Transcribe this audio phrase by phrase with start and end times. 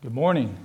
[0.00, 0.56] Good morning.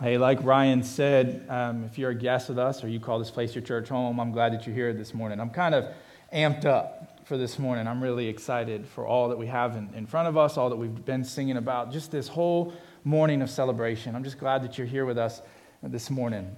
[0.00, 3.32] Hey, like Ryan said, um, if you're a guest with us or you call this
[3.32, 5.40] place your church home, I'm glad that you're here this morning.
[5.40, 5.86] I'm kind of
[6.32, 7.88] amped up for this morning.
[7.88, 10.76] I'm really excited for all that we have in, in front of us, all that
[10.76, 12.72] we've been singing about, just this whole
[13.02, 14.14] morning of celebration.
[14.14, 15.42] I'm just glad that you're here with us
[15.82, 16.54] this morning.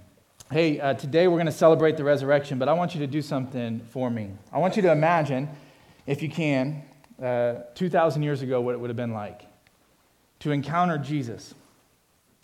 [0.53, 3.23] Hey, uh, today we're going to celebrate the resurrection, but I want you to do
[3.23, 4.33] something for me.
[4.53, 5.49] I want you to imagine,
[6.07, 6.83] if you can,
[7.19, 9.47] uh, 2,000 years ago, what it would have been like
[10.41, 11.55] to encounter Jesus.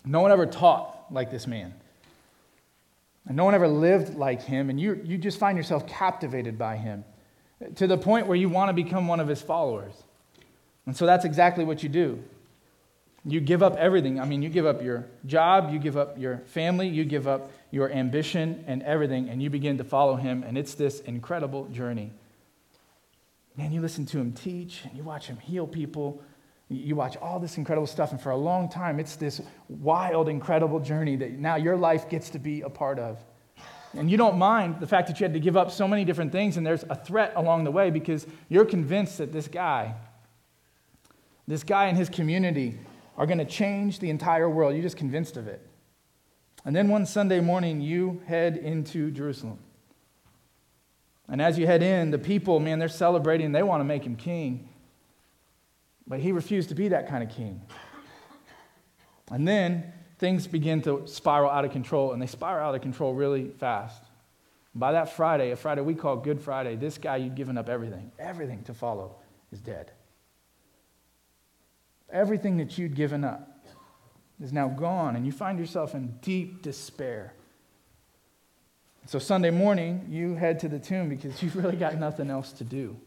[0.05, 1.73] No one ever taught like this man.
[3.27, 6.77] And no one ever lived like him, and you, you just find yourself captivated by
[6.77, 7.03] him
[7.75, 9.93] to the point where you want to become one of his followers.
[10.85, 12.23] And so that's exactly what you do.
[13.25, 14.21] You give up everything.
[14.21, 17.51] I mean, you give up your job, you give up your family, you give up
[17.71, 22.11] your ambition and everything, and you begin to follow him, and it's this incredible journey.
[23.57, 26.21] Man, you listen to him teach, and you watch him heal people,
[26.69, 30.79] you watch all this incredible stuff, and for a long time, it's this wild, incredible
[30.79, 33.23] journey that now your life gets to be a part of.
[33.93, 36.31] And you don't mind the fact that you had to give up so many different
[36.33, 39.95] things, and there's a threat along the way because you're convinced that this guy,
[41.47, 42.77] this guy and his community,
[43.17, 44.73] are going to change the entire world.
[44.73, 45.65] You're just convinced of it.
[46.65, 49.59] And then one Sunday morning, you head into Jerusalem.
[51.29, 53.53] And as you head in, the people, man, they're celebrating.
[53.53, 54.66] They want to make him king.
[56.07, 57.61] But he refused to be that kind of king.
[59.29, 63.13] And then things begin to spiral out of control, and they spiral out of control
[63.13, 64.03] really fast.
[64.73, 68.11] By that Friday, a Friday we call Good Friday, this guy you'd given up everything,
[68.19, 69.15] everything to follow,
[69.51, 69.91] is dead.
[72.09, 73.65] Everything that you'd given up
[74.41, 77.33] is now gone, and you find yourself in deep despair.
[79.07, 82.63] So, Sunday morning, you head to the tomb because you've really got nothing else to
[82.63, 82.97] do.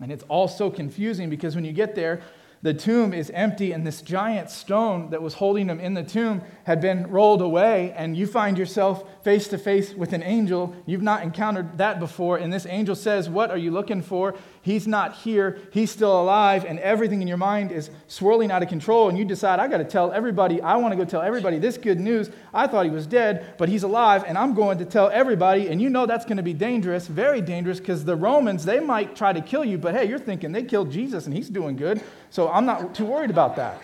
[0.00, 2.22] And it's all so confusing because when you get there,
[2.62, 6.42] the tomb is empty, and this giant stone that was holding him in the tomb
[6.64, 10.74] had been rolled away, and you find yourself face to face with an angel.
[10.86, 14.34] You've not encountered that before, and this angel says, What are you looking for?
[14.62, 18.68] He's not here, he's still alive, and everything in your mind is swirling out of
[18.68, 21.58] control, and you decide, I got to tell everybody, I want to go tell everybody
[21.58, 22.30] this good news.
[22.52, 25.80] I thought he was dead, but he's alive, and I'm going to tell everybody, and
[25.80, 29.32] you know that's going to be dangerous, very dangerous, because the Romans, they might try
[29.32, 32.02] to kill you, but hey, you're thinking they killed Jesus, and he's doing good.
[32.30, 33.82] So I'm not too worried about that.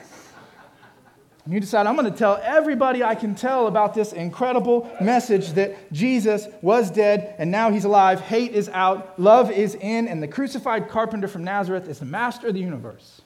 [1.46, 5.52] And you decide, I'm going to tell everybody I can tell about this incredible message
[5.52, 8.20] that Jesus was dead and now he's alive.
[8.20, 12.48] Hate is out, love is in, and the crucified carpenter from Nazareth is the master
[12.48, 13.22] of the universe.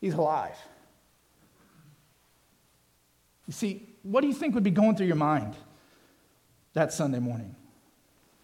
[0.00, 0.56] He's alive.
[3.48, 5.56] You see, what do you think would be going through your mind
[6.74, 7.56] that Sunday morning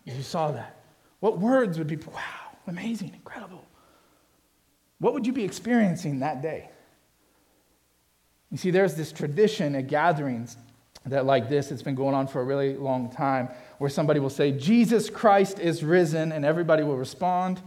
[0.05, 0.83] as you saw that?
[1.21, 3.65] What words would be, wow, amazing, incredible?
[4.99, 6.71] What would you be experiencing that day?
[8.51, 10.57] You see, there's this tradition at gatherings
[11.05, 13.49] that, like this, it's been going on for a really long time,
[13.79, 17.61] where somebody will say, Jesus Christ is risen, and everybody will respond,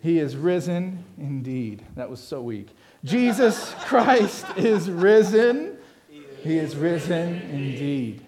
[0.00, 1.84] He is risen indeed.
[1.96, 2.68] That was so weak.
[3.04, 5.76] Jesus Christ is risen.
[6.42, 8.24] He is risen indeed.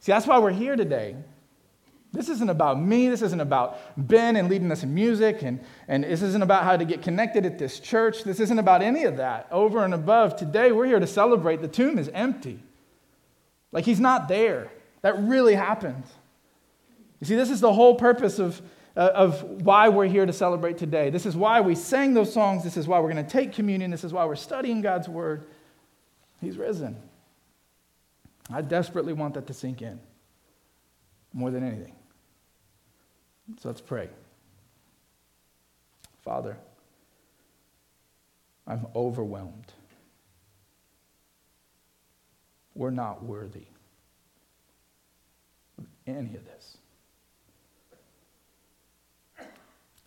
[0.00, 1.16] See, that's why we're here today.
[2.12, 3.08] This isn't about me.
[3.08, 5.42] This isn't about Ben and leading us in music.
[5.42, 8.24] And, and this isn't about how to get connected at this church.
[8.24, 9.46] This isn't about any of that.
[9.52, 12.58] Over and above, today we're here to celebrate the tomb is empty.
[13.70, 14.72] Like he's not there.
[15.02, 16.02] That really happened.
[17.20, 18.60] You see, this is the whole purpose of,
[18.96, 21.10] uh, of why we're here to celebrate today.
[21.10, 22.64] This is why we sang those songs.
[22.64, 23.90] This is why we're going to take communion.
[23.90, 25.44] This is why we're studying God's word.
[26.40, 26.96] He's risen.
[28.52, 30.00] I desperately want that to sink in
[31.32, 31.94] more than anything.
[33.58, 34.08] So let's pray.
[36.22, 36.56] Father,
[38.66, 39.72] I'm overwhelmed.
[42.74, 43.66] We're not worthy
[45.78, 46.76] of any of this.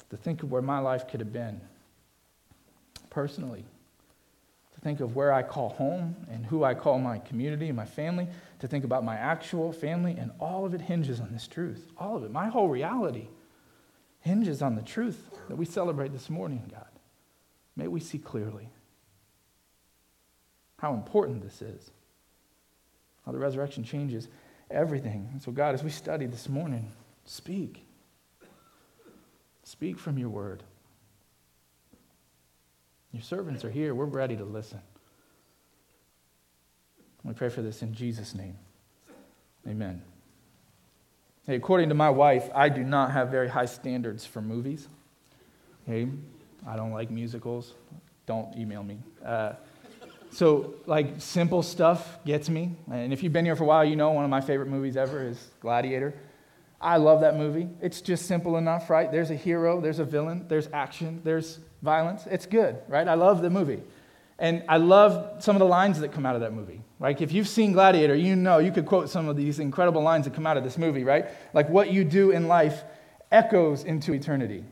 [0.10, 1.60] To think of where my life could have been
[3.10, 3.66] personally,
[4.84, 8.28] think of where I call home and who I call my community and my family,
[8.60, 11.92] to think about my actual family, and all of it hinges on this truth.
[11.98, 12.32] All of it.
[12.32, 13.28] My whole reality
[14.20, 16.88] hinges on the truth that we celebrate this morning, God.
[17.76, 18.70] May we see clearly
[20.78, 21.92] how important this is,
[23.26, 24.28] how the resurrection changes
[24.70, 25.30] everything.
[25.32, 26.92] And so, God, as we study this morning,
[27.26, 27.86] speak.
[29.64, 30.64] Speak from your word.
[33.14, 33.96] Your servants are here.
[33.96, 34.82] We're ready to listen.
[37.24, 38.58] We pray for this in Jesus' name.
[39.68, 40.02] Amen.
[41.46, 44.88] Hey, according to my wife, I do not have very high standards for movies.
[45.88, 46.10] Okay,
[46.68, 47.74] I don't like musicals.
[48.26, 48.98] Don't email me.
[49.24, 49.54] Uh,
[50.32, 52.76] So, like, simple stuff gets me.
[52.92, 54.98] And if you've been here for a while, you know one of my favorite movies
[54.98, 56.16] ever is Gladiator.
[56.82, 57.70] I love that movie.
[57.82, 59.12] It's just simple enough, right?
[59.12, 62.26] There's a hero, there's a villain, there's action, there's violence.
[62.32, 63.08] It's good, right?
[63.08, 63.84] I love the movie.
[64.40, 66.82] And I love some of the lines that come out of that movie.
[67.00, 70.26] Like, if you've seen Gladiator, you know you could quote some of these incredible lines
[70.26, 71.28] that come out of this movie, right?
[71.54, 72.84] Like, what you do in life
[73.32, 74.64] echoes into eternity.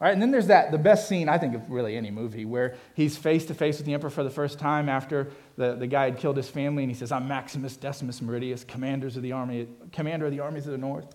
[0.00, 2.44] All right, and then there's that, the best scene, I think, of really any movie,
[2.44, 5.86] where he's face to face with the emperor for the first time after the, the
[5.86, 9.30] guy had killed his family, and he says, I'm Maximus Decimus Meridius, commanders of the
[9.30, 11.06] army, commander of the armies of the north,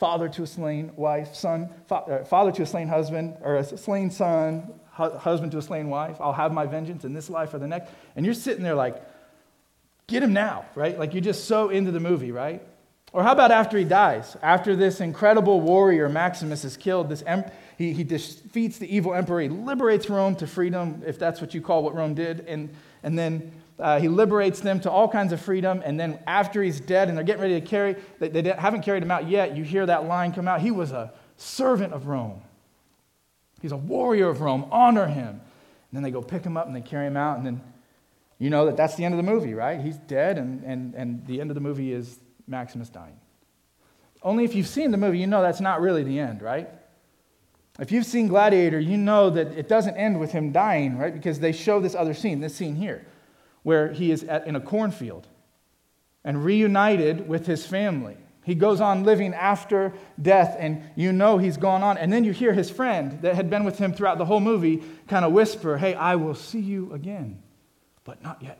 [0.00, 4.10] father to a slain wife, son, uh, father to a slain husband, or a slain
[4.10, 6.16] son, hu- husband to a slain wife.
[6.20, 7.92] I'll have my vengeance in this life or the next.
[8.16, 8.96] And you're sitting there like,
[10.06, 10.98] get him now, right?
[10.98, 12.62] Like you're just so into the movie, right?
[13.12, 14.38] Or how about after he dies?
[14.42, 17.44] After this incredible warrior, Maximus, is killed, this em-
[17.76, 19.42] he, he defeats the evil emperor.
[19.42, 22.40] He liberates Rome to freedom, if that's what you call what Rome did.
[22.46, 22.70] And,
[23.02, 25.82] and then uh, he liberates them to all kinds of freedom.
[25.84, 29.02] And then after he's dead and they're getting ready to carry, they, they haven't carried
[29.02, 29.56] him out yet.
[29.56, 30.60] You hear that line come out.
[30.60, 32.42] He was a servant of Rome.
[33.62, 34.66] He's a warrior of Rome.
[34.70, 35.28] Honor him.
[35.28, 35.40] And
[35.92, 37.38] then they go pick him up and they carry him out.
[37.38, 37.60] And then
[38.38, 39.80] you know that that's the end of the movie, right?
[39.80, 40.38] He's dead.
[40.38, 43.18] And, and, and the end of the movie is Maximus dying.
[44.22, 46.68] Only if you've seen the movie, you know that's not really the end, right?
[47.78, 51.14] If you've seen Gladiator, you know that it doesn't end with him dying, right?
[51.14, 53.06] Because they show this other scene, this scene here,
[53.62, 55.26] where he is at, in a cornfield
[56.24, 58.16] and reunited with his family.
[58.42, 61.98] He goes on living after death, and you know he's gone on.
[61.98, 64.82] And then you hear his friend that had been with him throughout the whole movie
[65.08, 67.42] kind of whisper, Hey, I will see you again,
[68.04, 68.58] but not yet.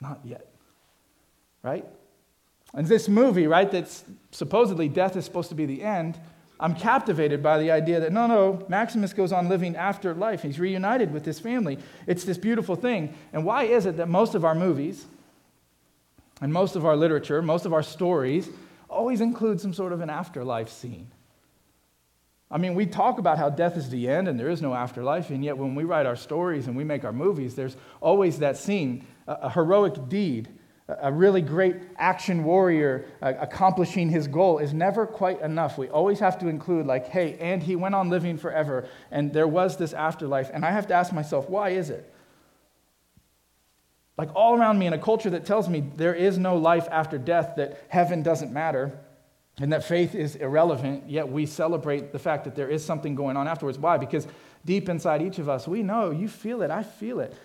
[0.00, 0.46] Not yet.
[1.62, 1.86] Right?
[2.74, 6.18] And this movie, right, that's supposedly death is supposed to be the end
[6.62, 10.42] I'm captivated by the idea that no, no, Maximus goes on living after life.
[10.42, 11.76] He's reunited with his family.
[12.06, 13.14] It's this beautiful thing.
[13.32, 15.04] And why is it that most of our movies
[16.40, 18.48] and most of our literature, most of our stories,
[18.88, 21.08] always include some sort of an afterlife scene?
[22.48, 25.30] I mean, we talk about how death is the end and there is no afterlife,
[25.30, 28.56] and yet when we write our stories and we make our movies, there's always that
[28.56, 30.48] scene, a, a heroic deed
[31.00, 35.78] a really great action warrior uh, accomplishing his goal is never quite enough.
[35.78, 39.46] We always have to include, like, hey, and he went on living forever, and there
[39.46, 40.50] was this afterlife.
[40.52, 42.12] And I have to ask myself, why is it?
[44.16, 47.18] Like, all around me in a culture that tells me there is no life after
[47.18, 48.98] death, that heaven doesn't matter,
[49.58, 53.36] and that faith is irrelevant, yet we celebrate the fact that there is something going
[53.36, 53.78] on afterwards.
[53.78, 53.98] Why?
[53.98, 54.26] Because
[54.64, 57.36] deep inside each of us, we know, you feel it, I feel it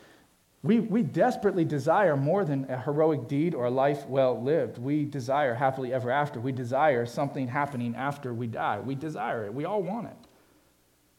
[0.67, 4.77] we, we desperately desire more than a heroic deed or a life well lived.
[4.77, 6.41] We desire happily ever after.
[6.41, 8.81] We desire something happening after we die.
[8.81, 9.53] We desire it.
[9.53, 10.17] We all want it.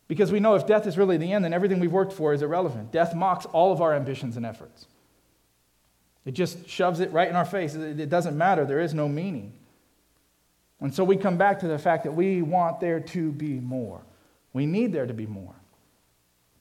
[0.07, 2.43] Because we know if death is really the end, then everything we've worked for is
[2.43, 2.93] irrelevant.
[2.93, 4.87] Death mocks all of our ambitions and efforts.
[6.27, 7.75] It just shoves it right in our face.
[7.75, 8.67] It doesn't matter.
[8.67, 9.55] There is no meaning.
[10.79, 14.03] And so we come back to the fact that we want there to be more.
[14.53, 15.55] We need there to be more.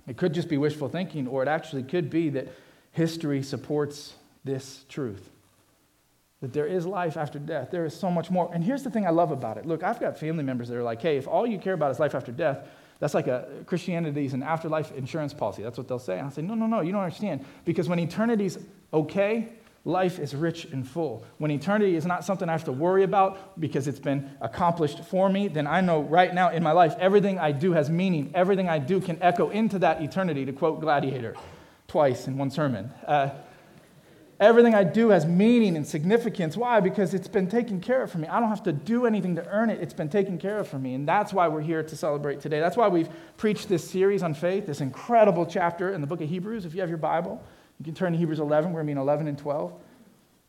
[0.08, 2.48] It could just be wishful thinking, or it actually could be that
[2.98, 5.30] History supports this truth
[6.42, 7.70] that there is life after death.
[7.70, 8.50] There is so much more.
[8.52, 9.68] And here's the thing I love about it.
[9.68, 12.00] Look, I've got family members that are like, hey, if all you care about is
[12.00, 12.68] life after death,
[12.98, 15.62] that's like a Christianity is an afterlife insurance policy.
[15.62, 16.18] That's what they'll say.
[16.18, 17.46] And I say, no, no, no, you don't understand.
[17.66, 18.58] Because when eternity's
[18.92, 19.50] okay,
[19.86, 21.24] life is rich and full.
[21.38, 25.30] When eternity is not something I have to worry about because it's been accomplished for
[25.30, 28.32] me, then I know right now in my life everything I do has meaning.
[28.34, 31.36] Everything I do can echo into that eternity, to quote Gladiator
[31.98, 32.92] twice in one sermon.
[33.08, 33.32] Uh,
[34.40, 36.56] everything I do has meaning and significance.
[36.56, 36.80] Why?
[36.80, 38.28] Because it's been taken care of for me.
[38.28, 40.78] I don't have to do anything to earn it, it's been taken care of for
[40.78, 40.94] me.
[40.94, 42.60] And that's why we're here to celebrate today.
[42.60, 46.30] That's why we've preached this series on faith, this incredible chapter in the book of
[46.30, 46.66] Hebrews.
[46.66, 47.44] If you have your Bible,
[47.80, 48.72] you can turn to Hebrews 11.
[48.72, 49.74] We're going to be in 11 and 12.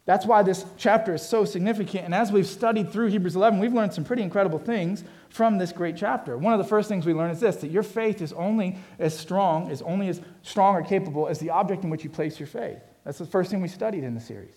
[0.08, 2.06] That's why this chapter is so significant.
[2.06, 5.70] And as we've studied through Hebrews 11, we've learned some pretty incredible things from this
[5.70, 6.38] great chapter.
[6.38, 9.14] One of the first things we learn is this that your faith is only as
[9.14, 12.46] strong, is only as strong or capable as the object in which you place your
[12.46, 12.78] faith.
[13.04, 14.54] That's the first thing we studied in the series.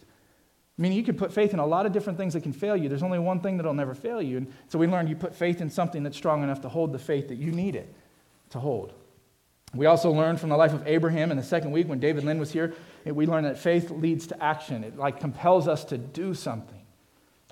[0.79, 2.77] I mean, you could put faith in a lot of different things that can fail
[2.77, 2.87] you.
[2.87, 4.37] There's only one thing that'll never fail you.
[4.37, 6.99] And so we learned you put faith in something that's strong enough to hold the
[6.99, 7.93] faith that you need it
[8.51, 8.93] to hold.
[9.73, 12.39] We also learned from the life of Abraham in the second week when David Lynn
[12.39, 12.73] was here,
[13.05, 14.83] we learn that faith leads to action.
[14.83, 16.81] It like compels us to do something.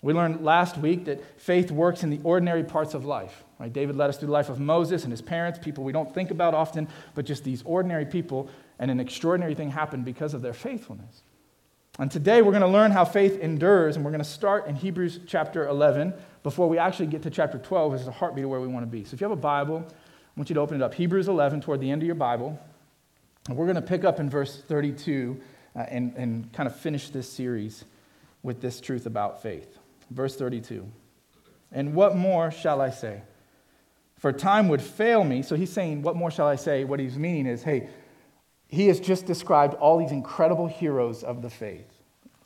[0.02, 3.44] We learned last week that faith works in the ordinary parts of life.
[3.60, 3.72] Right?
[3.72, 6.32] David led us through the life of Moses and his parents, people we don't think
[6.32, 10.54] about often, but just these ordinary people, and an extraordinary thing happened because of their
[10.54, 11.24] faithfulness.
[11.98, 14.76] And today we're going to learn how faith endures, and we're going to start in
[14.76, 16.14] Hebrews chapter 11
[16.44, 18.84] before we actually get to chapter 12, which is the heartbeat of where we want
[18.84, 19.04] to be.
[19.04, 20.94] So if you have a Bible, I want you to open it up.
[20.94, 22.58] Hebrews 11, toward the end of your Bible.
[23.50, 25.42] And we're going to pick up in verse 32
[25.76, 27.84] uh, and, and kind of finish this series
[28.44, 29.80] with this truth about faith.
[30.12, 30.88] Verse 32
[31.72, 33.24] And what more shall I say?
[34.20, 35.42] For time would fail me.
[35.42, 36.84] So he's saying, What more shall I say?
[36.84, 37.90] What he's meaning is, hey,
[38.68, 41.92] he has just described all these incredible heroes of the faith.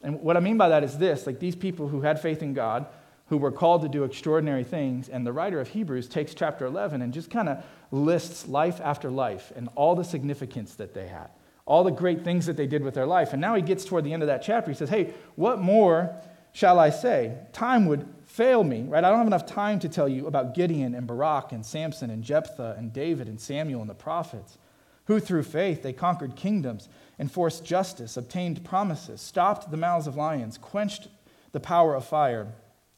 [0.03, 2.53] And what I mean by that is this like these people who had faith in
[2.53, 2.85] God,
[3.27, 7.01] who were called to do extraordinary things, and the writer of Hebrews takes chapter 11
[7.01, 11.29] and just kind of lists life after life and all the significance that they had,
[11.65, 13.31] all the great things that they did with their life.
[13.31, 14.71] And now he gets toward the end of that chapter.
[14.71, 16.15] He says, Hey, what more
[16.51, 17.37] shall I say?
[17.53, 19.03] Time would fail me, right?
[19.03, 22.23] I don't have enough time to tell you about Gideon and Barak and Samson and
[22.23, 24.57] Jephthah and David and Samuel and the prophets,
[25.05, 26.89] who through faith they conquered kingdoms,
[27.19, 31.07] enforced justice, obtained promises, stopped the mouths of lions, quenched
[31.51, 32.47] the power of fire,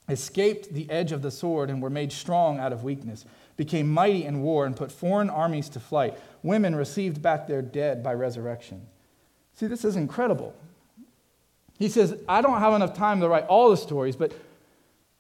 [0.09, 3.25] escaped the edge of the sword, and were made strong out of weakness,
[3.57, 6.17] became mighty in war, and put foreign armies to flight.
[6.43, 8.85] Women received back their dead by resurrection.
[9.53, 10.53] See, this is incredible.
[11.79, 14.33] He says, I don't have enough time to write all the stories, but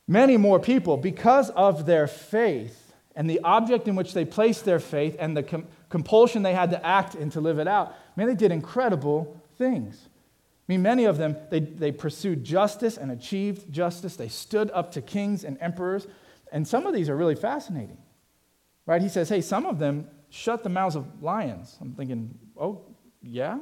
[0.07, 4.79] Many more people, because of their faith and the object in which they placed their
[4.79, 8.27] faith and the com- compulsion they had to act and to live it out, man,
[8.27, 10.07] they did incredible things.
[10.67, 14.15] I mean, many of them, they, they pursued justice and achieved justice.
[14.15, 16.07] They stood up to kings and emperors.
[16.51, 17.97] And some of these are really fascinating,
[18.87, 19.01] right?
[19.01, 21.77] He says, hey, some of them shut the mouths of lions.
[21.79, 22.81] I'm thinking, oh,
[23.21, 23.59] yeah?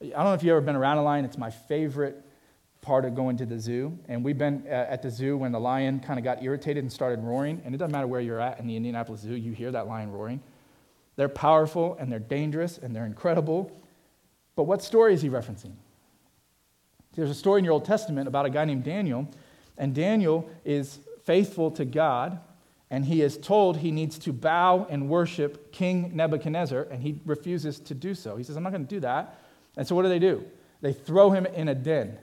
[0.00, 1.26] I don't know if you've ever been around a lion.
[1.26, 2.22] It's my favorite
[2.80, 3.98] part of going to the zoo.
[4.08, 6.90] And we've been uh, at the zoo when the lion kind of got irritated and
[6.90, 7.60] started roaring.
[7.64, 10.12] And it doesn't matter where you're at in the Indianapolis Zoo, you hear that lion
[10.12, 10.40] roaring.
[11.16, 13.70] They're powerful and they're dangerous and they're incredible.
[14.54, 15.72] But what story is he referencing?
[17.16, 19.28] There's a story in your Old Testament about a guy named Daniel.
[19.78, 22.40] And Daniel is faithful to God.
[22.90, 26.82] And he is told he needs to bow and worship King Nebuchadnezzar.
[26.82, 28.36] And he refuses to do so.
[28.36, 29.40] He says, I'm not going to do that.
[29.76, 30.44] And so what do they do?
[30.82, 32.18] They throw him in a den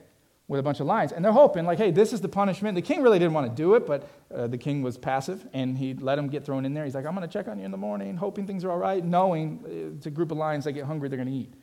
[0.46, 1.12] with a bunch of lions.
[1.12, 2.74] And they're hoping, like, hey, this is the punishment.
[2.74, 5.76] The king really didn't want to do it, but uh, the king was passive and
[5.76, 6.84] he let him get thrown in there.
[6.84, 8.78] He's like, I'm going to check on you in the morning, hoping things are all
[8.78, 11.54] right, knowing uh, it's a group of lions, they get hungry, they're going to eat.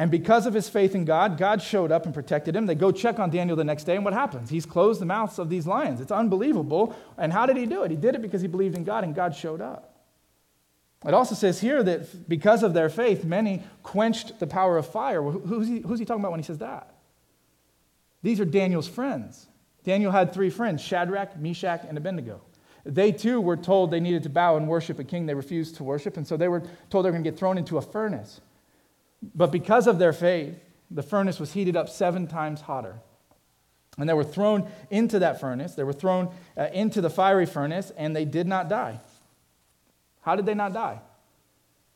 [0.00, 2.64] And because of his faith in God, God showed up and protected him.
[2.64, 4.48] They go check on Daniel the next day, and what happens?
[4.48, 6.00] He's closed the mouths of these lions.
[6.00, 6.96] It's unbelievable.
[7.18, 7.90] And how did he do it?
[7.90, 10.00] He did it because he believed in God, and God showed up.
[11.06, 15.20] It also says here that because of their faith, many quenched the power of fire.
[15.20, 16.94] Who's he, who's he talking about when he says that?
[18.22, 19.48] These are Daniel's friends.
[19.84, 22.40] Daniel had three friends Shadrach, Meshach, and Abednego.
[22.86, 25.84] They too were told they needed to bow and worship a king they refused to
[25.84, 28.40] worship, and so they were told they were going to get thrown into a furnace.
[29.22, 30.58] But because of their faith,
[30.90, 33.00] the furnace was heated up seven times hotter.
[33.98, 35.74] And they were thrown into that furnace.
[35.74, 39.00] They were thrown uh, into the fiery furnace, and they did not die.
[40.22, 41.00] How did they not die?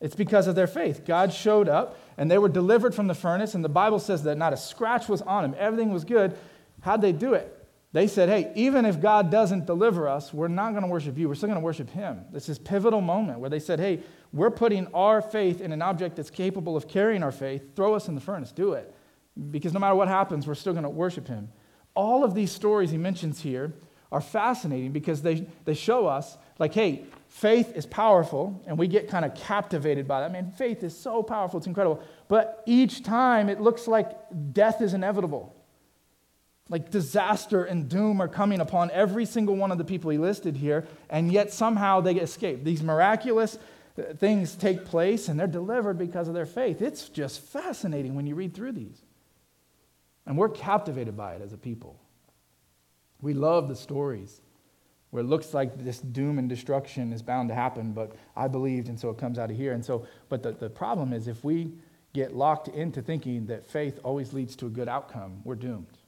[0.01, 1.05] It's because of their faith.
[1.05, 4.37] God showed up and they were delivered from the furnace, and the Bible says that
[4.37, 5.55] not a scratch was on them.
[5.57, 6.37] Everything was good.
[6.81, 7.64] How'd they do it?
[7.95, 11.29] They said, hey, even if God doesn't deliver us, we're not going to worship you.
[11.29, 12.25] We're still going to worship Him.
[12.29, 14.01] This is pivotal moment where they said, hey,
[14.33, 17.73] we're putting our faith in an object that's capable of carrying our faith.
[17.73, 18.51] Throw us in the furnace.
[18.51, 18.93] Do it.
[19.49, 21.47] Because no matter what happens, we're still going to worship Him.
[21.93, 23.71] All of these stories he mentions here
[24.11, 29.07] are fascinating because they, they show us, like, hey, faith is powerful, and we get
[29.07, 30.31] kind of captivated by that.
[30.31, 32.03] I mean, faith is so powerful, it's incredible.
[32.27, 34.11] But each time it looks like
[34.51, 35.55] death is inevitable.
[36.69, 40.55] Like disaster and doom are coming upon every single one of the people he listed
[40.57, 42.63] here, and yet somehow they escape.
[42.63, 43.59] These miraculous
[43.97, 46.81] uh, things take place, and they're delivered because of their faith.
[46.81, 48.99] It's just fascinating when you read through these.
[50.25, 51.99] And we're captivated by it as a people.
[53.21, 54.41] We love the stories
[55.11, 58.89] where it looks like this doom and destruction is bound to happen, but I believed,
[58.89, 59.71] and so it comes out of here.
[59.71, 61.71] And so, but the, the problem is if we
[62.11, 65.99] get locked into thinking that faith always leads to a good outcome, we're doomed.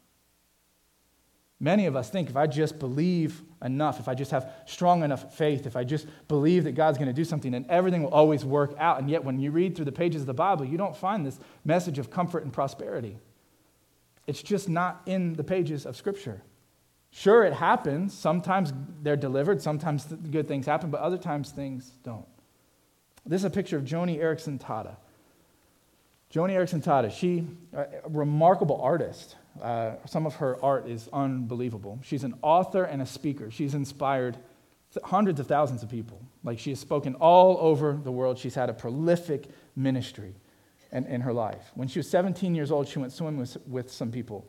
[1.60, 5.36] Many of us think if I just believe enough, if I just have strong enough
[5.36, 8.46] faith, if I just believe that God's going to do something, then everything will always
[8.46, 9.00] work out.
[9.00, 11.40] And yet, when you read through the pages of the Bible, you don't find this
[11.66, 13.18] message of comfort and prosperity.
[14.28, 16.44] It's just not in the pages of Scripture.
[17.10, 18.14] Sure, it happens.
[18.14, 18.72] Sometimes
[19.02, 22.28] they're delivered, sometimes good things happen, but other times things don't.
[23.26, 24.98] This is a picture of Joni Eareckson Tada.
[26.32, 29.38] Joni Eareckson Tada, she, a remarkable artist.
[29.62, 32.00] Uh, some of her art is unbelievable.
[32.04, 33.52] She's an author and a speaker.
[33.52, 34.38] She's inspired
[35.04, 36.22] hundreds of thousands of people.
[36.44, 38.38] Like she has spoken all over the world.
[38.38, 39.46] She's had a prolific
[39.76, 40.34] ministry
[40.92, 41.72] in, in her life.
[41.76, 44.46] When she was 17 years old, she went swimming with, with some people.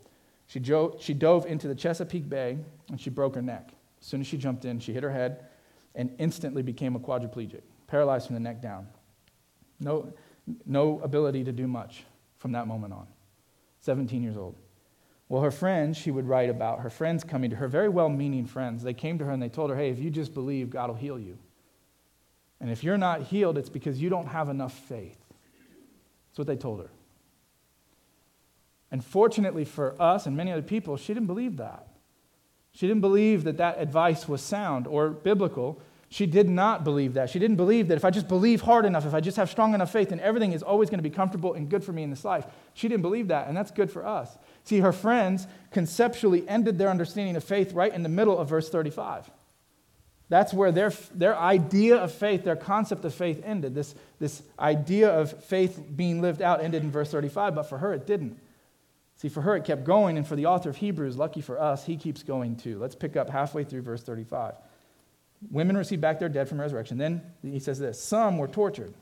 [0.46, 3.70] She, jo- she dove into the Chesapeake Bay and she broke her neck.
[4.00, 5.46] As soon as she jumped in, she hit her head
[5.94, 8.86] and instantly became a quadriplegic, paralyzed from the neck down.
[9.80, 10.12] No,
[10.64, 12.04] no ability to do much.
[12.38, 13.06] from that moment on.
[13.80, 14.56] 17 years old.
[15.28, 18.46] Well, her friends, she would write about her friends coming to her, very well meaning
[18.46, 18.82] friends.
[18.82, 20.96] They came to her and they told her, hey, if you just believe, God will
[20.96, 21.38] heal you.
[22.60, 25.18] And if you're not healed, it's because you don't have enough faith.
[26.30, 26.90] That's what they told her.
[28.90, 31.86] And fortunately for us and many other people, she didn't believe that.
[32.72, 35.80] She didn't believe that that advice was sound or biblical.
[36.10, 37.28] She did not believe that.
[37.28, 39.74] She didn't believe that if I just believe hard enough, if I just have strong
[39.74, 42.08] enough faith, then everything is always going to be comfortable and good for me in
[42.08, 42.46] this life.
[42.72, 44.38] She didn't believe that, and that's good for us.
[44.64, 48.70] See, her friends conceptually ended their understanding of faith right in the middle of verse
[48.70, 49.30] 35.
[50.30, 53.74] That's where their, their idea of faith, their concept of faith ended.
[53.74, 57.92] This, this idea of faith being lived out ended in verse 35, but for her
[57.92, 58.38] it didn't.
[59.16, 61.84] See, for her it kept going, and for the author of Hebrews, lucky for us,
[61.84, 62.78] he keeps going too.
[62.78, 64.54] Let's pick up halfway through verse 35.
[65.50, 66.98] Women received back their dead from resurrection.
[66.98, 68.94] Then he says this Some were tortured,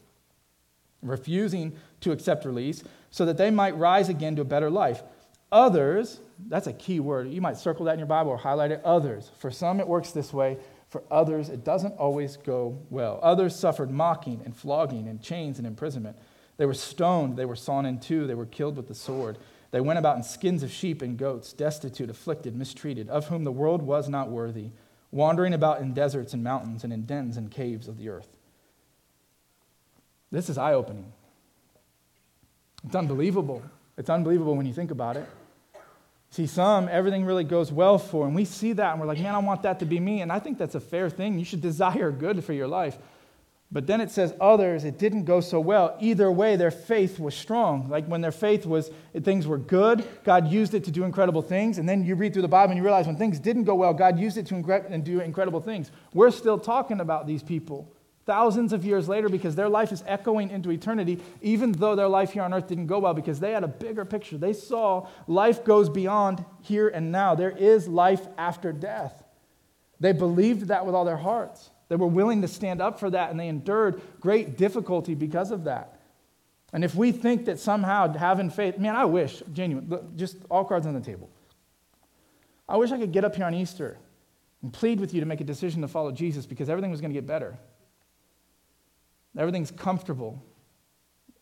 [1.03, 5.03] refusing to accept release, so that they might rise again to a better life.
[5.51, 7.31] Others, that's a key word.
[7.31, 8.83] You might circle that in your Bible or highlight it.
[8.85, 9.31] Others.
[9.39, 10.59] For some, it works this way.
[10.89, 13.19] For others, it doesn't always go well.
[13.23, 16.17] Others suffered mocking and flogging and chains and imprisonment.
[16.59, 19.39] They were stoned, they were sawn in two, they were killed with the sword.
[19.73, 23.53] They went about in skins of sheep and goats, destitute, afflicted, mistreated, of whom the
[23.53, 24.71] world was not worthy
[25.11, 28.29] wandering about in deserts and mountains and in dens and caves of the earth.
[30.31, 31.13] This is eye opening.
[32.85, 33.63] It's unbelievable.
[33.97, 35.29] It's unbelievable when you think about it.
[36.31, 39.35] See, some, everything really goes well for, and we see that and we're like, man,
[39.35, 40.21] I want that to be me.
[40.21, 41.39] And I think that's a fair thing.
[41.39, 42.99] You should desire good for your life.
[43.73, 45.97] But then it says others, it didn't go so well.
[46.01, 47.89] Either way, their faith was strong.
[47.89, 48.91] Like when their faith was,
[49.23, 51.79] things were good, God used it to do incredible things.
[51.79, 53.93] And then you read through the Bible and you realize when things didn't go well,
[53.93, 55.91] God used it to incre- do incredible things.
[56.15, 57.93] We're still talking about these people
[58.27, 62.33] thousands of years later because their life is echoing into eternity, even though their life
[62.33, 64.37] here on earth didn't go well because they had a bigger picture.
[64.37, 67.35] They saw life goes beyond here and now.
[67.35, 69.25] There is life after death.
[70.01, 71.71] They believed that with all their hearts.
[71.89, 75.65] They were willing to stand up for that, and they endured great difficulty because of
[75.65, 76.01] that.
[76.73, 80.87] And if we think that somehow having faith, man, I wish, genuine, just all cards
[80.87, 81.31] on the table.
[82.69, 83.99] I wish I could get up here on Easter
[84.63, 87.13] and plead with you to make a decision to follow Jesus because everything was going
[87.13, 87.57] to get better.
[89.39, 90.43] Everything's comfortable,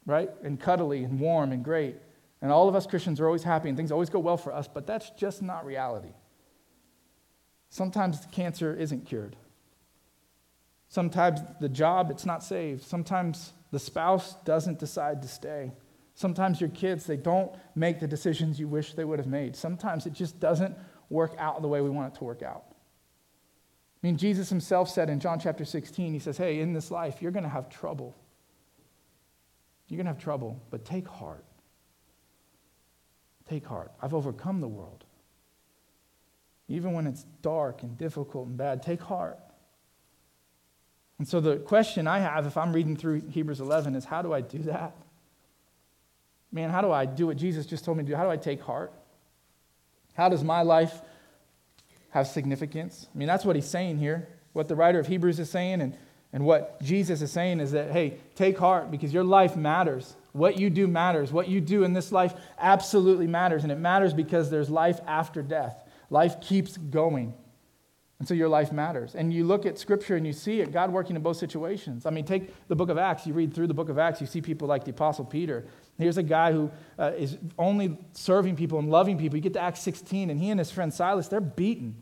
[0.04, 0.30] right?
[0.42, 1.96] And cuddly and warm and great.
[2.42, 4.68] And all of us Christians are always happy and things always go well for us,
[4.68, 6.12] but that's just not reality.
[7.70, 9.36] Sometimes cancer isn't cured.
[10.94, 12.84] Sometimes the job, it's not saved.
[12.84, 15.72] Sometimes the spouse doesn't decide to stay.
[16.14, 19.56] Sometimes your kids, they don't make the decisions you wish they would have made.
[19.56, 20.78] Sometimes it just doesn't
[21.10, 22.62] work out the way we want it to work out.
[22.70, 27.20] I mean, Jesus himself said in John chapter 16, he says, Hey, in this life,
[27.20, 28.14] you're going to have trouble.
[29.88, 31.44] You're going to have trouble, but take heart.
[33.48, 33.90] Take heart.
[34.00, 35.02] I've overcome the world.
[36.68, 39.40] Even when it's dark and difficult and bad, take heart.
[41.18, 44.32] And so the question I have if I'm reading through Hebrews 11 is how do
[44.32, 44.96] I do that?
[46.50, 48.16] Man, how do I do what Jesus just told me to do?
[48.16, 48.92] How do I take heart?
[50.14, 51.00] How does my life
[52.10, 53.08] have significance?
[53.12, 54.28] I mean, that's what he's saying here.
[54.52, 55.96] What the writer of Hebrews is saying and,
[56.32, 60.16] and what Jesus is saying is that, hey, take heart because your life matters.
[60.32, 61.32] What you do matters.
[61.32, 63.62] What you do in this life absolutely matters.
[63.64, 65.82] And it matters because there's life after death.
[66.10, 67.34] Life keeps going.
[68.18, 69.14] And so your life matters.
[69.16, 72.06] And you look at Scripture and you see it, God working in both situations.
[72.06, 73.26] I mean, take the book of Acts.
[73.26, 75.66] You read through the book of Acts, you see people like the Apostle Peter.
[75.98, 79.36] Here's a guy who uh, is only serving people and loving people.
[79.36, 81.96] You get to Acts 16, and he and his friend Silas, they're beaten.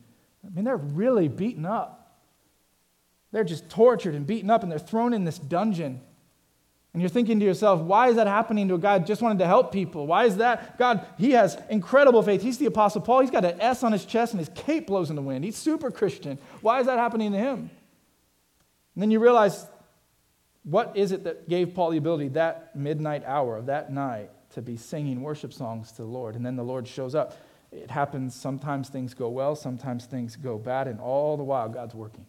[0.46, 2.20] I mean, they're really beaten up.
[3.30, 6.00] They're just tortured and beaten up, and they're thrown in this dungeon.
[6.92, 9.46] And you're thinking to yourself, why is that happening to a guy just wanted to
[9.46, 10.06] help people?
[10.06, 10.76] Why is that?
[10.76, 12.42] God, he has incredible faith.
[12.42, 13.20] He's the Apostle Paul.
[13.20, 15.42] He's got an S on his chest and his cape blows in the wind.
[15.44, 16.38] He's super Christian.
[16.60, 17.70] Why is that happening to him?
[18.94, 19.66] And then you realize,
[20.64, 24.60] what is it that gave Paul the ability that midnight hour of that night to
[24.60, 26.36] be singing worship songs to the Lord?
[26.36, 27.38] And then the Lord shows up.
[27.70, 31.94] It happens, sometimes things go well, sometimes things go bad, and all the while God's
[31.94, 32.26] working.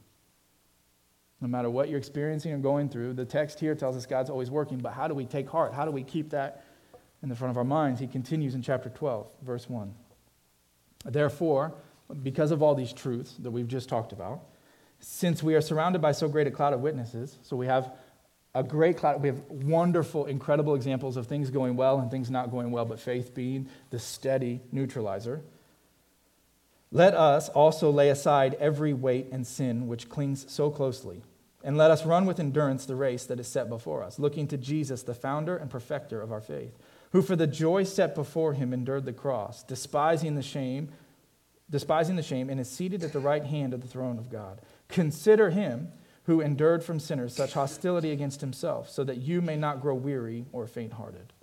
[1.43, 4.49] No matter what you're experiencing or going through, the text here tells us God's always
[4.49, 5.73] working, but how do we take heart?
[5.73, 6.63] How do we keep that
[7.21, 7.99] in the front of our minds?
[7.99, 9.93] He continues in chapter 12, verse 1.
[11.03, 11.73] Therefore,
[12.23, 14.39] because of all these truths that we've just talked about,
[15.01, 17.91] since we are surrounded by so great a cloud of witnesses, so we have
[18.55, 22.51] a great cloud, we have wonderful, incredible examples of things going well and things not
[22.51, 25.41] going well, but faith being the steady neutralizer.
[26.89, 31.21] Let us also lay aside every weight and sin which clings so closely
[31.63, 34.57] and let us run with endurance the race that is set before us, looking to
[34.57, 36.77] Jesus, the founder and perfecter of our faith,
[37.11, 40.89] who for the joy set before him endured the cross, despising the shame,
[41.69, 44.61] despising the shame, and is seated at the right hand of the throne of God.
[44.89, 45.91] Consider him
[46.25, 50.45] who endured from sinners such hostility against himself, so that you may not grow weary
[50.51, 51.33] or faint hearted.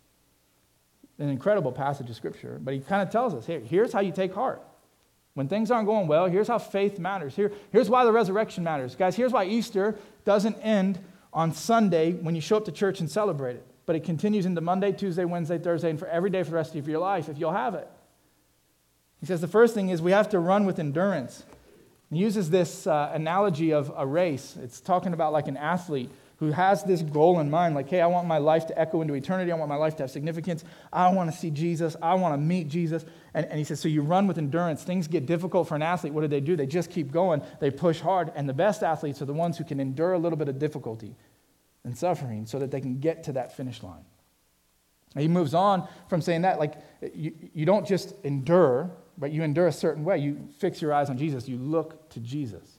[1.19, 4.13] An incredible passage of scripture, but he kind of tells us here, here's how you
[4.13, 4.63] take heart.
[5.41, 7.35] When things aren't going well, here's how faith matters.
[7.35, 8.95] Here, here's why the resurrection matters.
[8.95, 10.99] Guys, here's why Easter doesn't end
[11.33, 14.61] on Sunday when you show up to church and celebrate it but it continues into
[14.61, 17.39] Monday, Tuesday, Wednesday, Thursday, and for every day for the rest of your life if
[17.39, 17.89] you'll have it.
[19.19, 21.43] He says the first thing is we have to run with endurance.
[22.09, 24.57] He uses this uh, analogy of a race.
[24.63, 26.09] It's talking about like an athlete
[26.41, 29.13] who has this goal in mind like, hey, I want my life to echo into
[29.13, 29.53] eternity.
[29.53, 30.65] I want my life to have significance.
[30.91, 31.97] I want to see Jesus.
[32.01, 33.05] I want to meet Jesus.
[33.35, 34.83] And, and he says, so you run with endurance.
[34.83, 36.15] Things get difficult for an athlete.
[36.15, 36.57] What do they do?
[36.57, 38.33] They just keep going, they push hard.
[38.35, 41.15] And the best athletes are the ones who can endure a little bit of difficulty
[41.85, 44.05] and suffering so that they can get to that finish line.
[45.19, 46.75] he moves on from saying that, like,
[47.15, 50.17] you, you don't just endure, but you endure a certain way.
[50.17, 52.79] You fix your eyes on Jesus, you look to Jesus.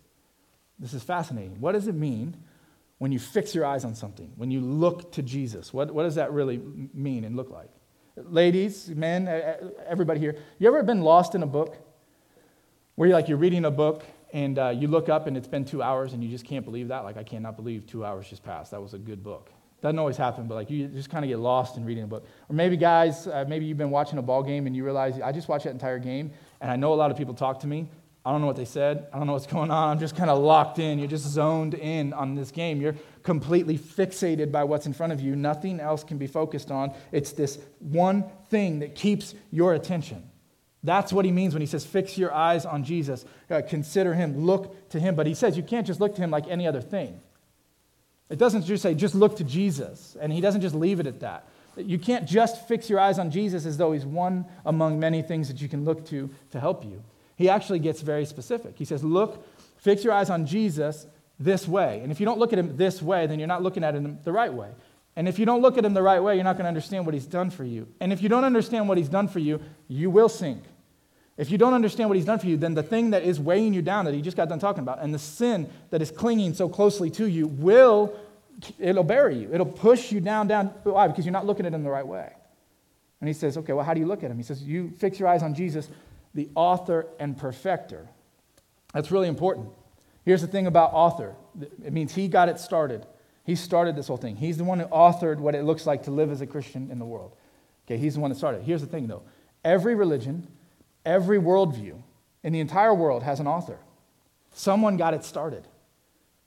[0.80, 1.62] This is fascinating.
[1.62, 2.36] What does it mean
[3.02, 5.74] when you fix your eyes on something, when you look to Jesus?
[5.74, 6.62] What, what does that really
[6.94, 7.72] mean and look like?
[8.16, 9.28] Ladies, men,
[9.88, 11.78] everybody here, you ever been lost in a book?
[12.94, 15.66] Where you're like, you're reading a book and uh, you look up and it's been
[15.66, 17.04] two hours and you just can't believe that.
[17.04, 18.70] Like, I cannot believe two hours just passed.
[18.70, 19.50] That was a good book.
[19.82, 22.28] Doesn't always happen, but like you just kind of get lost in reading a book.
[22.50, 25.32] Or maybe, guys, uh, maybe you've been watching a ball game and you realize I
[25.32, 26.30] just watched that entire game
[26.62, 27.88] and I know a lot of people talk to me.
[28.24, 29.08] I don't know what they said.
[29.12, 29.90] I don't know what's going on.
[29.90, 31.00] I'm just kind of locked in.
[31.00, 32.80] You're just zoned in on this game.
[32.80, 35.36] You're completely fixated by what's in front of you.
[35.36, 36.94] Nothing else can be focused on.
[37.12, 40.30] It's this one thing that keeps your attention.
[40.84, 43.26] That's what he means when he says, fix your eyes on Jesus.
[43.50, 45.16] Uh, consider him, look to him.
[45.16, 47.20] But he says you can't just look to him like any other thing.
[48.30, 50.16] It doesn't just say, just look to Jesus.
[50.20, 51.48] And he doesn't just leave it at that.
[51.76, 55.48] You can't just fix your eyes on Jesus as though he's one among many things
[55.48, 57.04] that you can look to to help you.
[57.42, 58.78] He actually gets very specific.
[58.78, 59.44] He says, look,
[59.78, 61.08] fix your eyes on Jesus
[61.40, 62.02] this way.
[62.04, 64.20] And if you don't look at him this way, then you're not looking at him
[64.24, 64.70] the right way.
[65.16, 67.06] And if you don't look at him the right way, you're not going to understand
[67.06, 67.88] what he's done for you.
[68.00, 70.64] And if you don't understand what he's done for you, you will sink.
[71.36, 73.74] If you don't understand what he's done for you, then the thing that is weighing
[73.74, 76.54] you down that he just got done talking about, and the sin that is clinging
[76.54, 78.16] so closely to you, will,
[78.78, 79.50] it'll bury you.
[79.52, 80.68] It'll push you down, down.
[80.84, 81.08] Why?
[81.08, 82.32] Because you're not looking at him the right way.
[83.20, 84.38] And he says, okay, well, how do you look at him?
[84.38, 85.90] He says, you fix your eyes on Jesus,
[86.34, 88.08] the author and perfecter.
[88.94, 89.70] That's really important.
[90.24, 91.36] Here's the thing about author
[91.84, 93.06] it means he got it started.
[93.44, 94.36] He started this whole thing.
[94.36, 97.00] He's the one who authored what it looks like to live as a Christian in
[97.00, 97.36] the world.
[97.86, 98.62] Okay, he's the one that started.
[98.64, 99.24] Here's the thing, though
[99.64, 100.48] every religion,
[101.06, 102.02] Every worldview
[102.44, 103.80] in the entire world has an author.
[104.54, 105.68] Someone got it started.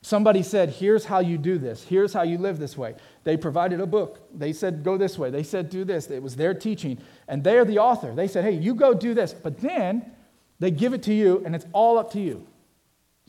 [0.05, 1.83] Somebody said, Here's how you do this.
[1.83, 2.95] Here's how you live this way.
[3.25, 4.21] They provided a book.
[4.39, 5.31] They said, Go this way.
[5.31, 6.11] They said, Do this.
[6.11, 6.99] It was their teaching.
[7.27, 8.15] And they're the author.
[8.15, 9.33] They said, Hey, you go do this.
[9.33, 10.13] But then
[10.61, 12.47] they give it to you, and it's all up to you.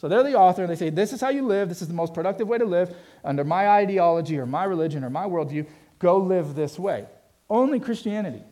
[0.02, 1.70] So they're the author, and they say, This is how you live.
[1.70, 5.10] This is the most productive way to live under my ideology or my religion or
[5.10, 5.66] my worldview.
[6.00, 7.06] Go live this way.
[7.50, 8.44] Only Christianity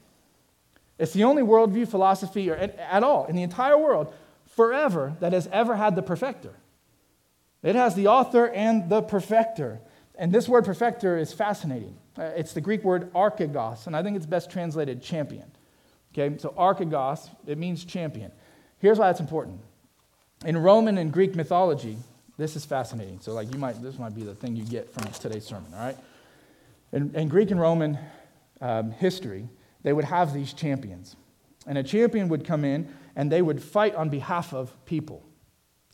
[0.98, 4.14] it's the only worldview, philosophy, or at all in the entire world
[4.46, 6.54] forever that has ever had the perfecter.
[7.64, 9.80] It has the author and the perfecter.
[10.16, 11.96] And this word perfecter is fascinating.
[12.18, 15.52] Uh, it's the Greek word archegos, and I think it's best translated champion.
[16.14, 18.32] Okay, so archegos, it means champion.
[18.78, 19.60] Here's why that's important.
[20.46, 21.98] In Roman and Greek mythology,
[22.38, 23.20] this is fascinating.
[23.22, 25.80] So, like, you might, this might be the thing you get from today's sermon, all
[25.80, 25.98] right?
[26.92, 27.98] In, in Greek and Roman
[28.62, 29.48] um, history,
[29.82, 31.16] they would have these champions.
[31.66, 35.24] And a champion would come in and they would fight on behalf of people.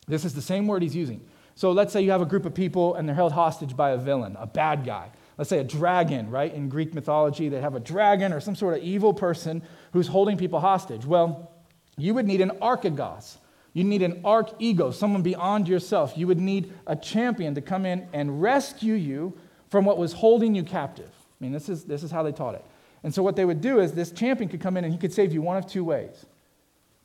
[0.07, 1.21] This is the same word he's using.
[1.59, 3.97] So let's say you have a group of people and they're held hostage by a
[3.97, 5.09] villain, a bad guy.
[5.37, 6.53] Let's say a dragon, right?
[6.53, 10.37] In Greek mythology, they have a dragon or some sort of evil person who's holding
[10.37, 11.05] people hostage.
[11.05, 11.51] Well,
[11.97, 13.39] you would need an archegos.
[13.73, 16.13] You need an arch ego, someone beyond yourself.
[16.15, 20.55] You would need a champion to come in and rescue you from what was holding
[20.55, 21.11] you captive.
[21.11, 22.63] I mean, this is, this is how they taught it.
[23.03, 25.11] And so, what they would do is this champion could come in and he could
[25.11, 26.25] save you one of two ways.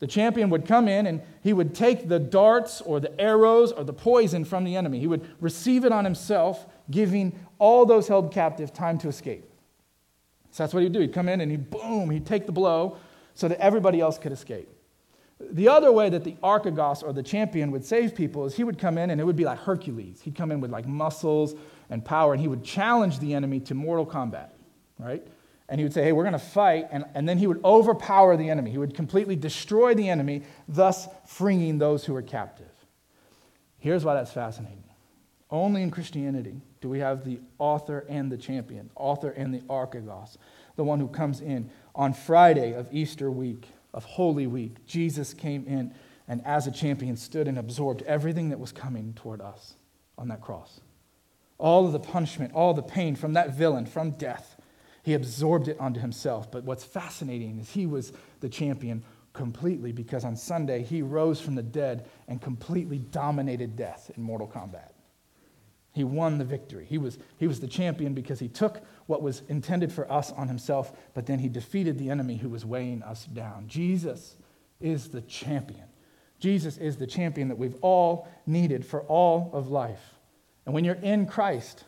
[0.00, 3.85] The champion would come in and he would take the darts or the arrows or
[3.85, 4.98] the poison from the enemy.
[4.98, 9.48] He would receive it on himself, giving all those held captive time to escape.
[10.50, 11.00] So that's what he'd do.
[11.00, 12.96] He'd come in and he'd boom, he'd take the blow
[13.35, 14.68] so that everybody else could escape.
[15.40, 18.78] The other way that the archegos or the champion would save people is he would
[18.78, 20.20] come in and it would be like Hercules.
[20.20, 21.54] He'd come in with like muscles
[21.90, 24.54] and power and he would challenge the enemy to mortal combat,
[24.98, 25.26] right?
[25.68, 26.88] And he would say, Hey, we're going to fight.
[26.90, 28.70] And, and then he would overpower the enemy.
[28.70, 32.70] He would completely destroy the enemy, thus freeing those who were captive.
[33.79, 34.85] Here's why that's fascinating.
[35.50, 40.37] Only in Christianity do we have the author and the champion, author and the archegos,
[40.77, 44.85] the one who comes in on Friday of Easter week, of Holy Week.
[44.87, 45.94] Jesus came in
[46.27, 49.74] and as a champion stood and absorbed everything that was coming toward us
[50.18, 50.81] on that cross.
[51.59, 54.57] All of the punishment, all the pain from that villain, from death,
[55.04, 56.50] he absorbed it onto himself.
[56.50, 61.54] But what's fascinating is he was the champion completely because on Sunday he rose from
[61.54, 64.92] the dead and completely dominated death in Mortal Kombat.
[65.92, 66.86] He won the victory.
[66.88, 70.48] He was, he was the champion because he took what was intended for us on
[70.48, 73.68] himself, but then he defeated the enemy who was weighing us down.
[73.68, 74.36] Jesus
[74.80, 75.84] is the champion.
[76.40, 80.14] Jesus is the champion that we've all needed for all of life.
[80.64, 81.84] And when you're in Christ,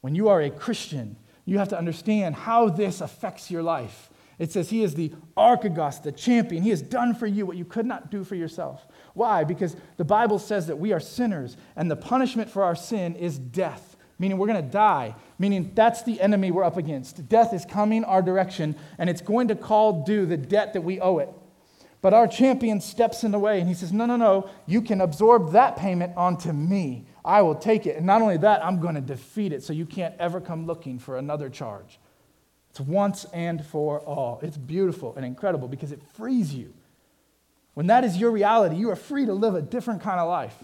[0.00, 4.10] when you are a Christian, you have to understand how this affects your life.
[4.38, 6.62] It says he is the archegos, the champion.
[6.62, 8.86] He has done for you what you could not do for yourself.
[9.12, 9.44] Why?
[9.44, 13.38] Because the Bible says that we are sinners, and the punishment for our sin is
[13.38, 17.28] death, meaning we're going to die, meaning that's the enemy we're up against.
[17.28, 21.00] Death is coming our direction, and it's going to call due the debt that we
[21.00, 21.28] owe it.
[22.02, 25.00] But our champion steps in the way and he says, No, no, no, you can
[25.00, 27.06] absorb that payment onto me.
[27.24, 27.96] I will take it.
[27.96, 30.98] And not only that, I'm going to defeat it so you can't ever come looking
[30.98, 31.98] for another charge.
[32.70, 34.40] It's once and for all.
[34.42, 36.72] It's beautiful and incredible because it frees you.
[37.74, 40.56] When that is your reality, you are free to live a different kind of life.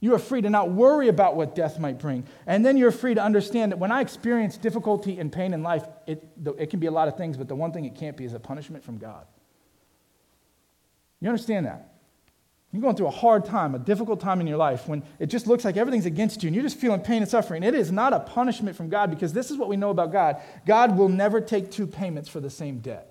[0.00, 2.24] You are free to not worry about what death might bring.
[2.46, 5.84] And then you're free to understand that when I experience difficulty and pain in life,
[6.06, 6.24] it,
[6.56, 8.32] it can be a lot of things, but the one thing it can't be is
[8.32, 9.26] a punishment from God.
[11.20, 11.94] You understand that?
[12.72, 15.46] You're going through a hard time, a difficult time in your life when it just
[15.46, 17.62] looks like everything's against you and you're just feeling pain and suffering.
[17.62, 20.36] It is not a punishment from God because this is what we know about God
[20.66, 23.08] God will never take two payments for the same debt.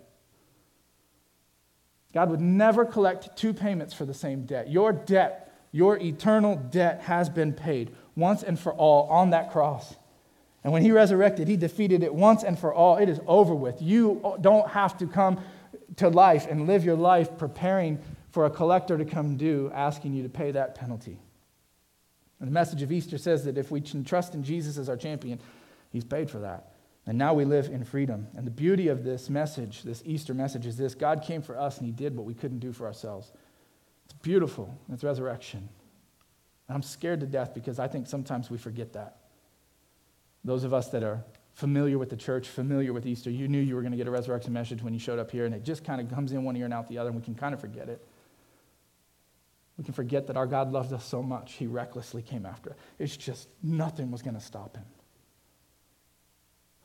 [2.14, 4.70] God would never collect two payments for the same debt.
[4.70, 9.96] Your debt, your eternal debt, has been paid once and for all on that cross.
[10.64, 12.98] And when he resurrected, he defeated it once and for all.
[12.98, 13.82] It is over with.
[13.82, 15.40] You don't have to come
[15.98, 18.00] to life and live your life preparing
[18.38, 21.18] for a collector to come due, asking you to pay that penalty.
[22.40, 24.96] And the message of Easter says that if we can trust in Jesus as our
[24.96, 25.40] champion,
[25.92, 26.74] he's paid for that.
[27.08, 28.28] And now we live in freedom.
[28.36, 31.80] And the beauty of this message, this Easter message, is this God came for us
[31.80, 33.32] and he did what we couldn't do for ourselves.
[34.06, 34.72] It's beautiful.
[34.94, 35.68] It's resurrection.
[36.68, 39.18] And I'm scared to death because I think sometimes we forget that.
[40.44, 41.24] Those of us that are
[41.56, 44.12] familiar with the church, familiar with Easter, you knew you were going to get a
[44.12, 46.56] resurrection message when you showed up here, and it just kind of comes in one
[46.56, 48.08] ear and out the other, and we can kind of forget it.
[49.78, 52.76] We can forget that our God loved us so much, he recklessly came after us.
[52.98, 54.86] It's just nothing was going to stop him.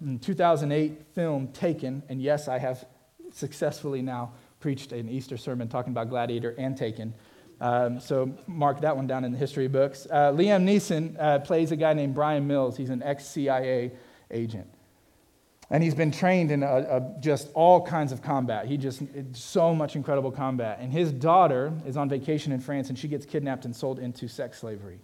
[0.00, 2.84] In 2008 film Taken, and yes, I have
[3.32, 7.14] successfully now preached an Easter sermon talking about Gladiator and Taken.
[7.60, 10.06] Um, so mark that one down in the history books.
[10.10, 12.76] Uh, Liam Neeson uh, plays a guy named Brian Mills.
[12.76, 13.92] He's an ex CIA
[14.30, 14.68] agent.
[15.72, 18.66] And he's been trained in a, a, just all kinds of combat.
[18.66, 20.78] He just, so much incredible combat.
[20.80, 24.28] And his daughter is on vacation in France and she gets kidnapped and sold into
[24.28, 24.98] sex slavery.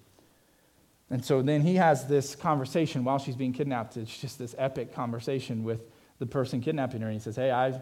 [1.09, 3.96] And so then he has this conversation while she's being kidnapped.
[3.96, 5.81] It's just this epic conversation with
[6.18, 7.07] the person kidnapping her.
[7.07, 7.81] And he says, Hey, i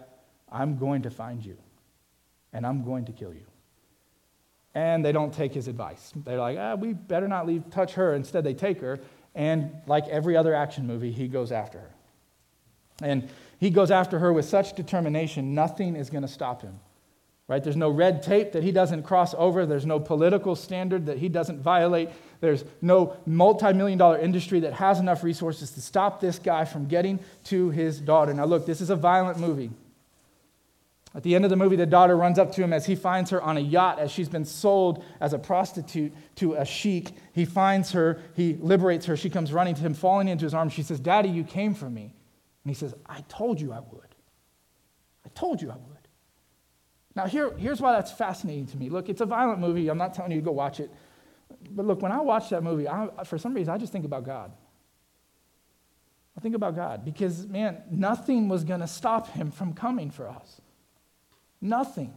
[0.49, 1.57] I'm going to find you
[2.53, 3.47] and I'm going to kill you.
[4.77, 6.13] And they don't take his advice.
[6.15, 8.15] They're like, ah, we better not leave, touch her.
[8.15, 9.01] Instead, they take her
[9.35, 11.91] and like every other action movie, he goes after her.
[13.03, 13.29] And
[13.59, 16.81] he goes after her with such determination, nothing is going to stop him.
[17.49, 17.63] Right?
[17.63, 19.67] There's no red tape that he doesn't cross over.
[19.67, 22.09] There's no political standard that he doesn't violate.
[22.41, 26.87] There's no multi million dollar industry that has enough resources to stop this guy from
[26.87, 28.35] getting to his daughter.
[28.35, 29.71] Now, look, this is a violent movie.
[31.15, 33.31] At the end of the movie, the daughter runs up to him as he finds
[33.31, 37.13] her on a yacht as she's been sold as a prostitute to a sheik.
[37.33, 39.17] He finds her, he liberates her.
[39.17, 40.75] She comes running to him, falling into his arms.
[40.75, 42.13] She says, Daddy, you came for me.
[42.67, 44.17] And he says, I told you I would.
[45.25, 46.09] I told you I would.
[47.15, 48.89] Now, here, here's why that's fascinating to me.
[48.89, 49.87] Look, it's a violent movie.
[49.87, 50.91] I'm not telling you to go watch it.
[51.71, 54.25] But look, when I watch that movie, I, for some reason, I just think about
[54.25, 54.51] God.
[56.37, 60.29] I think about God because, man, nothing was going to stop him from coming for
[60.29, 60.61] us.
[61.61, 62.15] Nothing.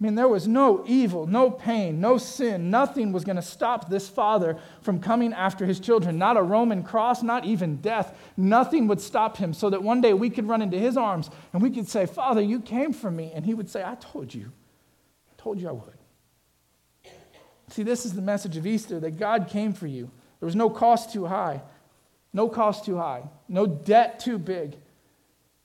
[0.00, 2.70] I mean, there was no evil, no pain, no sin.
[2.70, 6.16] Nothing was going to stop this father from coming after his children.
[6.16, 8.16] Not a Roman cross, not even death.
[8.34, 11.60] Nothing would stop him so that one day we could run into his arms and
[11.60, 13.30] we could say, Father, you came for me.
[13.34, 14.50] And he would say, I told you.
[15.30, 15.98] I told you I would.
[17.68, 20.10] See, this is the message of Easter that God came for you.
[20.40, 21.60] There was no cost too high,
[22.32, 24.76] no cost too high, no debt too big.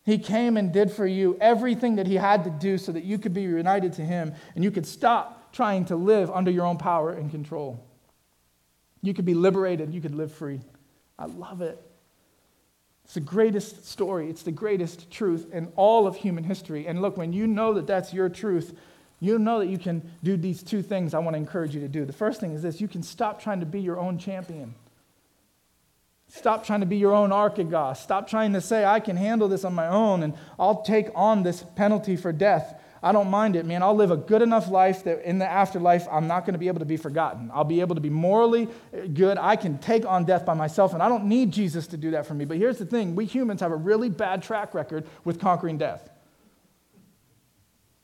[0.05, 3.17] He came and did for you everything that he had to do so that you
[3.17, 6.77] could be united to him and you could stop trying to live under your own
[6.77, 7.83] power and control.
[9.01, 10.61] You could be liberated, you could live free.
[11.17, 11.81] I love it.
[13.03, 16.85] It's the greatest story, it's the greatest truth in all of human history.
[16.85, 18.77] And look, when you know that that's your truth,
[19.19, 21.87] you know that you can do these two things I want to encourage you to
[21.87, 22.05] do.
[22.05, 24.75] The first thing is this you can stop trying to be your own champion.
[26.27, 27.97] Stop trying to be your own archegos.
[27.97, 31.43] Stop trying to say, I can handle this on my own and I'll take on
[31.43, 32.79] this penalty for death.
[33.05, 33.83] I don't mind it, man.
[33.83, 36.67] I'll live a good enough life that in the afterlife, I'm not going to be
[36.67, 37.51] able to be forgotten.
[37.53, 39.37] I'll be able to be morally eh, good.
[39.37, 42.25] I can take on death by myself, and I don't need Jesus to do that
[42.25, 42.45] for me.
[42.45, 46.09] But here's the thing we humans have a really bad track record with conquering death.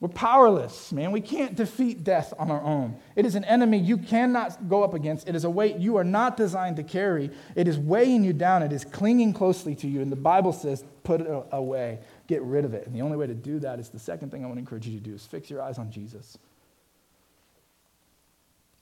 [0.02, 1.12] We're powerless, man.
[1.12, 2.98] We can't defeat death on our own.
[3.16, 5.30] It is an enemy you cannot go up against.
[5.30, 7.30] It is a weight you are not designed to carry.
[7.56, 8.64] It is weighing you down.
[8.64, 10.02] It is clinging closely to you.
[10.02, 12.88] And the Bible says, put it away, get rid of it.
[12.88, 14.88] And the only way to do that is the second thing I want to encourage
[14.88, 16.36] you to do is fix your eyes on Jesus,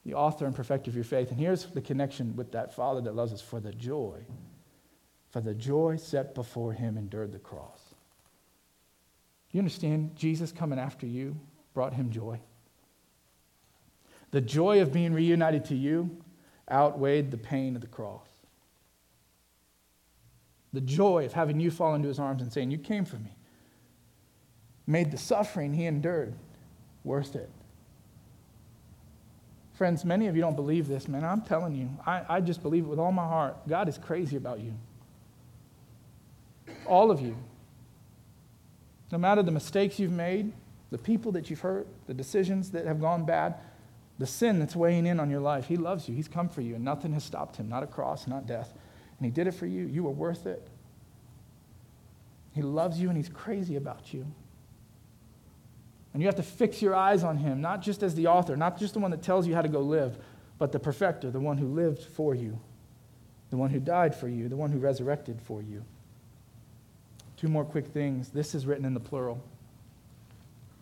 [0.06, 1.32] the author and perfecter of your faith.
[1.32, 4.20] And here's the connection with that Father that loves us for the joy,
[5.32, 7.79] for the joy set before him endured the cross
[9.52, 10.16] you understand?
[10.16, 11.36] Jesus coming after you
[11.74, 12.40] brought him joy.
[14.32, 16.18] The joy of being reunited to you
[16.72, 18.28] outweighed the pain of the cross.
[20.72, 23.36] The joy of having you fall into his arms and saying, You came for me,
[24.86, 26.36] made the suffering he endured
[27.04, 27.50] worth it.
[29.74, 31.24] Friends, many of you don't believe this, man.
[31.24, 33.68] I'm telling you, I, I just believe it with all my heart.
[33.68, 34.74] God is crazy about you.
[36.86, 37.36] All of you.
[39.12, 40.54] No matter the mistakes you've made,
[40.92, 43.56] the people that you've hurt, the decisions that have gone bad,
[44.18, 46.16] the sin that's weighing in on your life, He loves you.
[46.16, 48.74] He's come for you, and nothing has stopped Him not a cross, not death.
[49.18, 49.86] And He did it for you.
[49.86, 50.68] You were worth it.
[52.54, 54.26] He loves you, and He's crazy about you.
[56.14, 58.78] And you have to fix your eyes on Him, not just as the author, not
[58.78, 60.18] just the one that tells you how to go live,
[60.58, 62.60] but the perfecter, the one who lived for you,
[63.52, 65.86] the one who died for you, the one who resurrected for you.
[67.40, 68.30] Two more quick things.
[68.30, 69.42] This is written in the plural.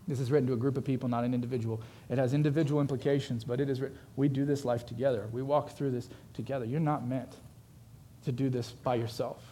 [0.08, 1.82] This is written to a group of people, not an individual.
[2.10, 4.00] It has individual implications, but it is written.
[4.16, 5.28] We do this life together.
[5.32, 6.66] We walk through this together.
[6.66, 7.36] You're not meant
[8.24, 9.44] to do this by yourself.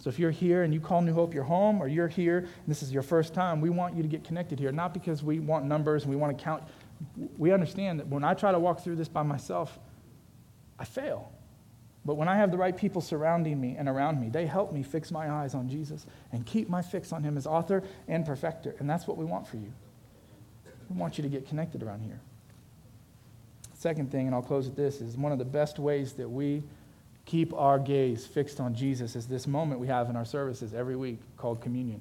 [0.00, 2.66] So if you're here and you call New Hope your home, or you're here and
[2.66, 4.72] this is your first time, we want you to get connected here.
[4.72, 6.64] Not because we want numbers and we want to count.
[7.38, 9.78] We understand that when I try to walk through this by myself,
[10.78, 11.30] I fail.
[12.04, 14.82] But when I have the right people surrounding me and around me, they help me
[14.82, 18.74] fix my eyes on Jesus and keep my fix on Him as author and perfecter.
[18.78, 19.72] And that's what we want for you.
[20.88, 22.20] We want you to get connected around here.
[23.74, 26.62] Second thing, and I'll close with this, is one of the best ways that we
[27.26, 30.96] keep our gaze fixed on Jesus is this moment we have in our services every
[30.96, 32.00] week called communion.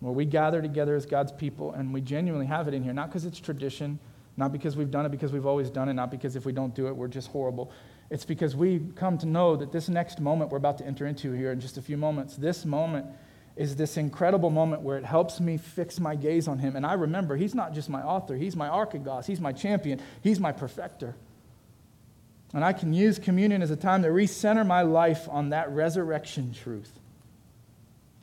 [0.00, 3.08] Where we gather together as God's people and we genuinely have it in here, not
[3.08, 3.98] because it's tradition,
[4.36, 6.74] not because we've done it because we've always done it, not because if we don't
[6.74, 7.70] do it, we're just horrible.
[8.10, 11.32] It's because we come to know that this next moment we're about to enter into
[11.32, 13.06] here in just a few moments, this moment
[13.56, 16.76] is this incredible moment where it helps me fix my gaze on him.
[16.76, 20.38] And I remember he's not just my author, he's my archegos, he's my champion, he's
[20.38, 21.16] my perfecter.
[22.52, 26.52] And I can use communion as a time to recenter my life on that resurrection
[26.52, 26.92] truth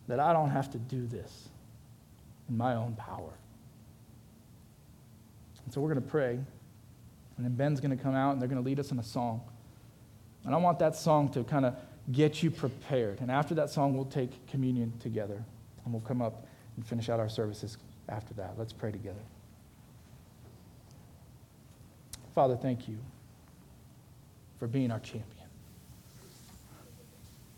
[0.08, 1.50] that I don't have to do this
[2.48, 3.34] in my own power.
[5.66, 6.40] And so we're going to pray.
[7.38, 9.04] And then Ben's going to come out and they're going to lead us in a
[9.04, 9.42] song.
[10.46, 11.76] And I want that song to kind of
[12.12, 13.22] get you prepared.
[13.22, 15.44] And after that song, we'll take communion together.
[15.84, 17.78] And we'll come up and finish out our services
[18.10, 18.56] after that.
[18.58, 19.22] Let's pray together.
[22.34, 22.98] Father, thank you
[24.60, 25.28] for being our champion.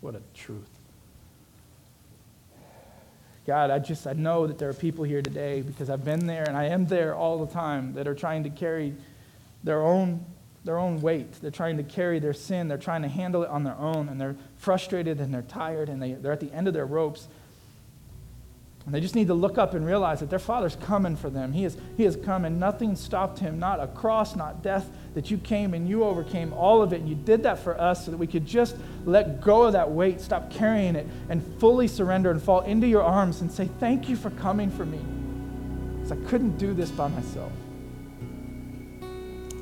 [0.00, 0.68] What a truth.
[3.46, 6.44] God, I just I know that there are people here today because I've been there
[6.48, 8.94] and I am there all the time that are trying to carry
[9.62, 10.24] their own
[10.66, 11.32] their own weight.
[11.40, 12.68] They're trying to carry their sin.
[12.68, 16.02] They're trying to handle it on their own, and they're frustrated and they're tired and
[16.02, 17.28] they, they're at the end of their ropes.
[18.84, 21.52] And they just need to look up and realize that their Father's coming for them.
[21.52, 23.58] He, is, he has come, and nothing stopped him.
[23.58, 27.00] Not a cross, not death, that you came and you overcame all of it.
[27.00, 29.90] And you did that for us so that we could just let go of that
[29.90, 34.08] weight, stop carrying it, and fully surrender and fall into your arms and say, Thank
[34.08, 35.00] you for coming for me.
[35.96, 37.50] Because I couldn't do this by myself.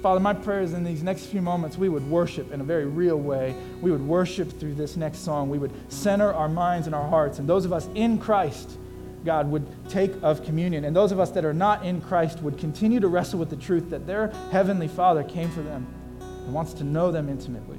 [0.04, 2.84] Father, my prayer is in these next few moments we would worship in a very
[2.84, 3.54] real way.
[3.80, 5.48] We would worship through this next song.
[5.48, 7.38] We would center our minds and our hearts.
[7.38, 8.76] And those of us in Christ,
[9.24, 10.84] God, would take of communion.
[10.84, 13.56] And those of us that are not in Christ would continue to wrestle with the
[13.56, 15.86] truth that their Heavenly Father came for them
[16.20, 17.78] and wants to know them intimately.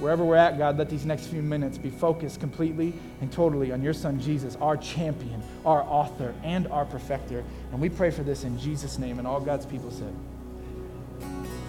[0.00, 3.82] Wherever we're at, God, let these next few minutes be focused completely and totally on
[3.82, 7.44] your Son Jesus, our champion, our author, and our perfecter.
[7.72, 9.18] And we pray for this in Jesus' name.
[9.18, 10.14] And all God's people said,
[11.22, 11.61] Thank you.